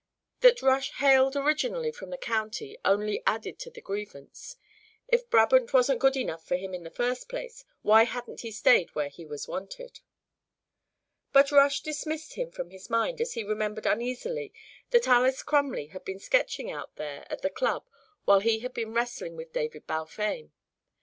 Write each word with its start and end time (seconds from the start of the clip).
That 0.39 0.63
Rush 0.63 0.93
"hailed" 0.93 1.35
originally 1.35 1.91
from 1.91 2.09
the 2.09 2.17
county 2.17 2.75
only 2.83 3.21
added 3.27 3.59
to 3.59 3.69
the 3.69 3.81
grievance. 3.81 4.55
If 5.07 5.29
Brabant 5.29 5.73
wasn't 5.73 5.99
good 5.99 6.17
enough 6.17 6.43
for 6.43 6.55
him 6.55 6.73
in 6.73 6.81
the 6.81 6.89
first 6.89 7.29
place, 7.29 7.65
why 7.83 8.05
hadn't 8.05 8.41
he 8.41 8.49
stayed 8.49 8.95
where 8.95 9.09
he 9.09 9.27
was 9.27 9.47
wanted? 9.47 9.99
But 11.31 11.51
Rush 11.51 11.81
dismissed 11.81 12.33
him 12.33 12.49
from 12.49 12.71
his 12.71 12.89
mind 12.89 13.21
as 13.21 13.33
he 13.33 13.43
remembered 13.43 13.85
uneasily 13.85 14.51
that 14.89 15.07
Alys 15.07 15.43
Crumley 15.43 15.89
had 15.93 16.03
been 16.03 16.17
sketching 16.17 16.71
out 16.71 16.95
there 16.95 17.27
at 17.29 17.43
the 17.43 17.51
Club 17.51 17.85
while 18.25 18.39
he 18.39 18.61
had 18.61 18.73
been 18.73 18.95
wrestling 18.95 19.35
with 19.35 19.53
David 19.53 19.85
Balfame. 19.85 20.49